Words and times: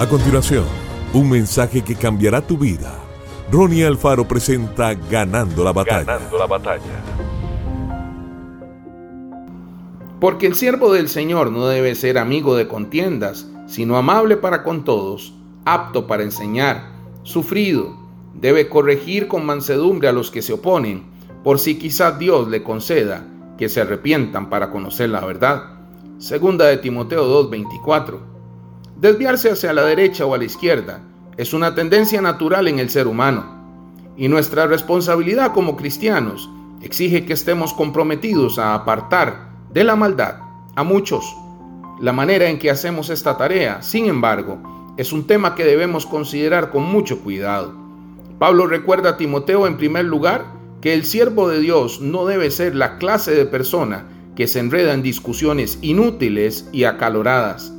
A 0.00 0.08
continuación, 0.08 0.64
un 1.12 1.28
mensaje 1.28 1.84
que 1.84 1.94
cambiará 1.94 2.40
tu 2.40 2.56
vida. 2.56 2.98
Ronnie 3.52 3.84
Alfaro 3.84 4.26
presenta 4.26 4.94
Ganando 4.94 5.62
la 5.62 5.74
batalla. 5.74 6.04
Ganando 6.04 6.38
la 6.38 6.46
batalla. 6.46 7.04
Porque 10.18 10.46
el 10.46 10.54
siervo 10.54 10.90
del 10.90 11.10
Señor 11.10 11.52
no 11.52 11.66
debe 11.66 11.94
ser 11.94 12.16
amigo 12.16 12.56
de 12.56 12.66
contiendas, 12.66 13.46
sino 13.66 13.98
amable 13.98 14.38
para 14.38 14.62
con 14.62 14.84
todos, 14.84 15.34
apto 15.66 16.06
para 16.06 16.22
enseñar, 16.22 16.92
sufrido, 17.22 17.94
debe 18.32 18.70
corregir 18.70 19.28
con 19.28 19.44
mansedumbre 19.44 20.08
a 20.08 20.12
los 20.12 20.30
que 20.30 20.40
se 20.40 20.54
oponen, 20.54 21.10
por 21.44 21.58
si 21.58 21.78
quizás 21.78 22.18
Dios 22.18 22.48
le 22.48 22.62
conceda 22.62 23.26
que 23.58 23.68
se 23.68 23.82
arrepientan 23.82 24.48
para 24.48 24.70
conocer 24.70 25.10
la 25.10 25.20
verdad. 25.20 25.78
Segunda 26.16 26.68
de 26.68 26.78
Timoteo 26.78 27.26
2:24. 27.26 28.39
Desviarse 29.00 29.50
hacia 29.50 29.72
la 29.72 29.82
derecha 29.84 30.26
o 30.26 30.34
a 30.34 30.36
la 30.36 30.44
izquierda 30.44 31.00
es 31.38 31.54
una 31.54 31.74
tendencia 31.74 32.20
natural 32.20 32.68
en 32.68 32.78
el 32.78 32.90
ser 32.90 33.06
humano 33.06 33.46
y 34.14 34.28
nuestra 34.28 34.66
responsabilidad 34.66 35.54
como 35.54 35.74
cristianos 35.74 36.50
exige 36.82 37.24
que 37.24 37.32
estemos 37.32 37.72
comprometidos 37.72 38.58
a 38.58 38.74
apartar 38.74 39.52
de 39.72 39.84
la 39.84 39.96
maldad 39.96 40.40
a 40.76 40.84
muchos. 40.84 41.34
La 41.98 42.12
manera 42.12 42.50
en 42.50 42.58
que 42.58 42.70
hacemos 42.70 43.08
esta 43.08 43.38
tarea, 43.38 43.80
sin 43.80 44.04
embargo, 44.04 44.58
es 44.98 45.14
un 45.14 45.26
tema 45.26 45.54
que 45.54 45.64
debemos 45.64 46.04
considerar 46.04 46.68
con 46.68 46.82
mucho 46.82 47.20
cuidado. 47.20 47.72
Pablo 48.38 48.66
recuerda 48.66 49.10
a 49.10 49.16
Timoteo 49.16 49.66
en 49.66 49.78
primer 49.78 50.04
lugar 50.04 50.44
que 50.82 50.92
el 50.92 51.06
siervo 51.06 51.48
de 51.48 51.60
Dios 51.60 52.02
no 52.02 52.26
debe 52.26 52.50
ser 52.50 52.74
la 52.74 52.98
clase 52.98 53.30
de 53.30 53.46
persona 53.46 54.04
que 54.36 54.46
se 54.46 54.58
enreda 54.58 54.92
en 54.92 55.02
discusiones 55.02 55.78
inútiles 55.80 56.68
y 56.70 56.84
acaloradas 56.84 57.72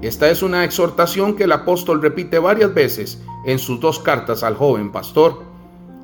esta 0.00 0.30
es 0.30 0.42
una 0.42 0.64
exhortación 0.64 1.34
que 1.34 1.44
el 1.44 1.52
apóstol 1.52 2.00
repite 2.00 2.38
varias 2.38 2.72
veces 2.72 3.20
en 3.44 3.58
sus 3.58 3.80
dos 3.80 3.98
cartas 3.98 4.44
al 4.44 4.54
joven 4.54 4.92
pastor. 4.92 5.42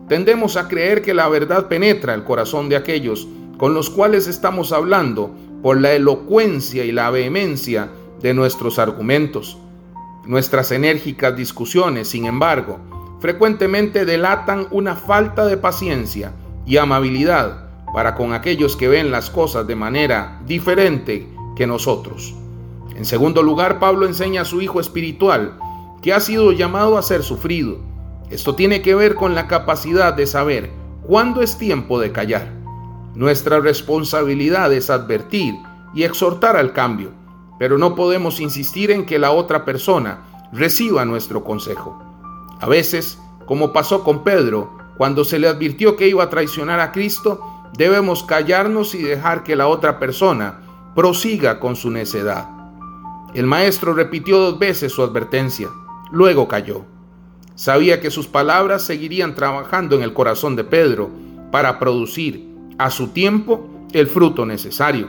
Tendemos 0.08 0.56
a 0.56 0.66
creer 0.66 1.00
que 1.00 1.14
la 1.14 1.28
verdad 1.28 1.68
penetra 1.68 2.14
el 2.14 2.24
corazón 2.24 2.68
de 2.68 2.76
aquellos 2.76 3.28
con 3.56 3.72
los 3.72 3.90
cuales 3.90 4.26
estamos 4.26 4.72
hablando 4.72 5.30
por 5.62 5.80
la 5.80 5.92
elocuencia 5.92 6.84
y 6.84 6.90
la 6.90 7.10
vehemencia 7.10 7.88
de 8.20 8.34
nuestros 8.34 8.80
argumentos. 8.80 9.58
Nuestras 10.26 10.72
enérgicas 10.72 11.36
discusiones, 11.36 12.08
sin 12.08 12.26
embargo, 12.26 12.80
frecuentemente 13.20 14.04
delatan 14.04 14.66
una 14.72 14.96
falta 14.96 15.46
de 15.46 15.56
paciencia 15.56 16.32
y 16.66 16.78
amabilidad 16.78 17.68
para 17.94 18.16
con 18.16 18.32
aquellos 18.32 18.76
que 18.76 18.88
ven 18.88 19.12
las 19.12 19.30
cosas 19.30 19.66
de 19.68 19.76
manera 19.76 20.40
diferente 20.46 21.28
que 21.54 21.66
nosotros. 21.66 22.34
En 22.94 23.04
segundo 23.04 23.42
lugar, 23.42 23.78
Pablo 23.78 24.06
enseña 24.06 24.42
a 24.42 24.44
su 24.44 24.60
hijo 24.62 24.80
espiritual 24.80 25.58
que 26.02 26.12
ha 26.12 26.20
sido 26.20 26.52
llamado 26.52 26.98
a 26.98 27.02
ser 27.02 27.22
sufrido. 27.22 27.78
Esto 28.30 28.54
tiene 28.54 28.82
que 28.82 28.94
ver 28.94 29.14
con 29.14 29.34
la 29.34 29.48
capacidad 29.48 30.14
de 30.14 30.26
saber 30.26 30.70
cuándo 31.02 31.42
es 31.42 31.58
tiempo 31.58 31.98
de 31.98 32.12
callar. 32.12 32.52
Nuestra 33.14 33.60
responsabilidad 33.60 34.72
es 34.72 34.90
advertir 34.90 35.54
y 35.94 36.02
exhortar 36.02 36.56
al 36.56 36.72
cambio, 36.72 37.12
pero 37.58 37.78
no 37.78 37.94
podemos 37.94 38.40
insistir 38.40 38.90
en 38.90 39.06
que 39.06 39.18
la 39.18 39.30
otra 39.30 39.64
persona 39.64 40.24
reciba 40.52 41.04
nuestro 41.04 41.44
consejo. 41.44 42.02
A 42.60 42.66
veces, 42.68 43.18
como 43.46 43.72
pasó 43.72 44.04
con 44.04 44.24
Pedro, 44.24 44.76
cuando 44.96 45.24
se 45.24 45.38
le 45.38 45.48
advirtió 45.48 45.96
que 45.96 46.08
iba 46.08 46.24
a 46.24 46.30
traicionar 46.30 46.80
a 46.80 46.92
Cristo, 46.92 47.40
debemos 47.76 48.22
callarnos 48.24 48.94
y 48.94 49.02
dejar 49.02 49.42
que 49.42 49.56
la 49.56 49.68
otra 49.68 49.98
persona 49.98 50.60
prosiga 50.94 51.60
con 51.60 51.76
su 51.76 51.90
necedad. 51.90 52.48
El 53.34 53.46
maestro 53.46 53.94
repitió 53.94 54.38
dos 54.38 54.58
veces 54.60 54.92
su 54.92 55.02
advertencia, 55.02 55.68
luego 56.12 56.46
cayó. 56.46 56.84
Sabía 57.56 58.00
que 58.00 58.10
sus 58.10 58.28
palabras 58.28 58.82
seguirían 58.82 59.34
trabajando 59.34 59.96
en 59.96 60.02
el 60.02 60.12
corazón 60.12 60.54
de 60.54 60.62
Pedro 60.62 61.10
para 61.50 61.80
producir 61.80 62.48
a 62.78 62.90
su 62.90 63.08
tiempo 63.08 63.68
el 63.92 64.06
fruto 64.06 64.46
necesario. 64.46 65.08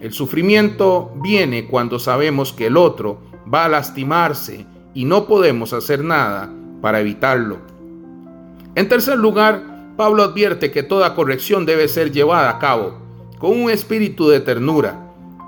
El 0.00 0.12
sufrimiento 0.12 1.12
viene 1.22 1.66
cuando 1.66 1.98
sabemos 1.98 2.54
que 2.54 2.66
el 2.66 2.76
otro 2.76 3.20
va 3.52 3.66
a 3.66 3.68
lastimarse 3.68 4.66
y 4.94 5.04
no 5.04 5.26
podemos 5.26 5.74
hacer 5.74 6.02
nada 6.02 6.50
para 6.80 7.00
evitarlo. 7.00 7.58
En 8.74 8.88
tercer 8.88 9.18
lugar, 9.18 9.62
Pablo 9.96 10.22
advierte 10.22 10.70
que 10.70 10.82
toda 10.82 11.14
corrección 11.14 11.66
debe 11.66 11.86
ser 11.88 12.12
llevada 12.12 12.48
a 12.48 12.58
cabo 12.58 12.94
con 13.38 13.50
un 13.50 13.70
espíritu 13.70 14.28
de 14.28 14.40
ternura. 14.40 14.98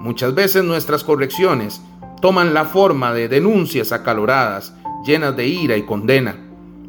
Muchas 0.01 0.35
veces 0.35 0.65
nuestras 0.65 1.03
correcciones 1.03 1.81
toman 2.25 2.55
la 2.55 2.65
forma 2.65 3.13
de 3.13 3.29
denuncias 3.29 3.93
acaloradas, 3.93 4.75
llenas 5.05 5.37
de 5.37 5.47
ira 5.47 5.77
y 5.77 5.83
condena. 5.83 6.35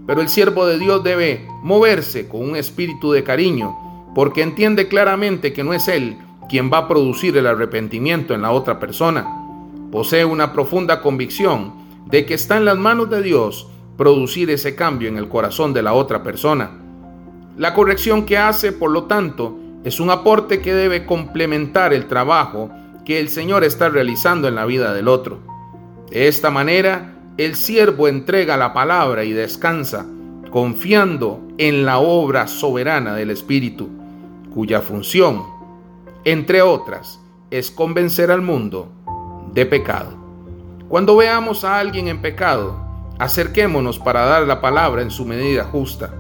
Pero 0.08 0.22
el 0.22 0.30
siervo 0.30 0.66
de 0.66 0.80
Dios 0.80 1.04
debe 1.04 1.46
moverse 1.62 2.30
con 2.30 2.42
un 2.52 2.56
espíritu 2.56 3.12
de 3.12 3.26
cariño, 3.26 3.76
porque 4.16 4.44
entiende 4.44 4.88
claramente 4.88 5.52
que 5.52 5.66
no 5.66 5.74
es 5.74 5.90
él 5.90 6.16
quien 6.48 6.72
va 6.72 6.78
a 6.78 6.88
producir 6.88 7.36
el 7.36 7.48
arrepentimiento 7.48 8.34
en 8.34 8.44
la 8.44 8.52
otra 8.52 8.80
persona. 8.80 9.28
Posee 9.92 10.24
una 10.24 10.54
profunda 10.54 11.02
convicción 11.02 11.74
de 12.06 12.26
que 12.26 12.36
está 12.36 12.56
en 12.56 12.64
las 12.64 12.78
manos 12.78 13.10
de 13.10 13.22
Dios 13.22 13.68
producir 13.98 14.50
ese 14.50 14.74
cambio 14.74 15.10
en 15.10 15.18
el 15.18 15.28
corazón 15.28 15.74
de 15.74 15.84
la 15.84 15.92
otra 15.92 16.24
persona. 16.24 16.72
La 17.58 17.74
corrección 17.74 18.26
que 18.26 18.38
hace, 18.38 18.72
por 18.72 18.90
lo 18.90 19.04
tanto, 19.04 19.60
es 19.84 20.00
un 20.00 20.12
aporte 20.12 20.62
que 20.62 20.74
debe 20.74 21.06
complementar 21.06 21.94
el 21.94 22.08
trabajo 22.08 22.72
que 23.06 23.20
el 23.20 23.30
Señor 23.30 23.64
está 23.64 23.90
realizando 23.90 24.48
en 24.48 24.56
la 24.56 24.66
vida 24.66 24.94
del 24.94 25.08
otro. 25.08 25.40
De 26.10 26.28
esta 26.28 26.50
manera, 26.50 27.16
el 27.38 27.56
siervo 27.56 28.08
entrega 28.08 28.58
la 28.58 28.74
palabra 28.74 29.24
y 29.24 29.32
descansa, 29.32 30.06
confiando 30.52 31.42
en 31.58 31.86
la 31.86 32.00
obra 32.00 32.48
soberana 32.48 33.14
del 33.14 33.30
Espíritu, 33.30 33.90
cuya 34.54 34.82
función, 34.82 35.44
entre 36.24 36.62
otras, 36.62 37.20
es 37.52 37.72
convencer 37.72 38.32
al 38.32 38.42
mundo 38.42 38.92
de 39.54 39.66
pecado. 39.66 40.18
Cuando 40.88 41.16
veamos 41.16 41.64
a 41.64 41.80
alguien 41.80 42.08
en 42.08 42.22
pecado, 42.22 42.80
acerquémonos 43.20 44.00
para 44.00 44.26
dar 44.26 44.44
la 44.44 44.62
palabra 44.62 45.02
en 45.02 45.12
su 45.12 45.26
medida 45.26 45.64
justa, 45.66 46.14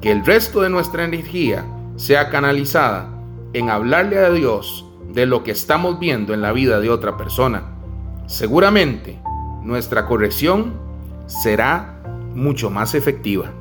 que 0.00 0.10
el 0.10 0.24
resto 0.24 0.60
de 0.60 0.70
nuestra 0.70 1.04
energía 1.04 1.64
sea 1.96 2.30
canalizada 2.30 3.08
en 3.52 3.70
hablarle 3.70 4.18
a 4.18 4.30
Dios 4.30 4.89
de 5.12 5.26
lo 5.26 5.42
que 5.42 5.50
estamos 5.50 5.98
viendo 5.98 6.34
en 6.34 6.40
la 6.40 6.52
vida 6.52 6.80
de 6.80 6.90
otra 6.90 7.16
persona. 7.16 7.76
Seguramente 8.26 9.20
nuestra 9.62 10.06
corrección 10.06 10.74
será 11.26 12.02
mucho 12.34 12.70
más 12.70 12.94
efectiva. 12.94 13.52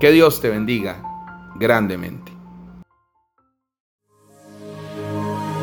Que 0.00 0.10
Dios 0.10 0.40
te 0.40 0.48
bendiga 0.48 1.02
grandemente. 1.56 2.32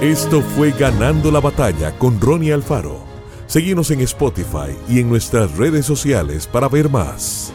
Esto 0.01 0.41
fue 0.41 0.71
Ganando 0.71 1.31
la 1.31 1.39
Batalla 1.39 1.97
con 1.99 2.19
Ronnie 2.19 2.53
Alfaro. 2.53 2.99
Seguimos 3.45 3.91
en 3.91 4.01
Spotify 4.01 4.75
y 4.87 4.99
en 4.99 5.09
nuestras 5.09 5.57
redes 5.57 5.85
sociales 5.85 6.47
para 6.47 6.67
ver 6.67 6.89
más. 6.89 7.53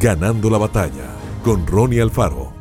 Ganando 0.00 0.50
la 0.50 0.58
Batalla 0.58 1.10
con 1.44 1.66
Ronnie 1.66 2.00
Alfaro. 2.00 2.53